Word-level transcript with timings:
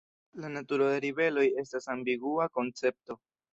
La 0.45 0.49
naturo 0.53 0.87
de 0.91 0.95
ribeloj 1.03 1.45
estas 1.65 1.87
ambigua 1.97 2.51
koncepto. 2.59 3.23